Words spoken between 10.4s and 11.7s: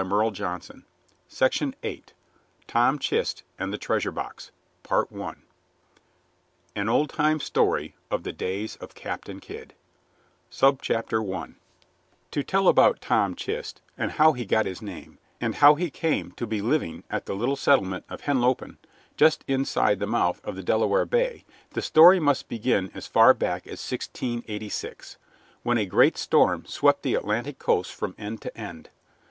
I